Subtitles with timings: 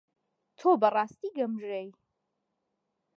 [0.57, 1.87] تۆ بەڕاستی گەمژەی.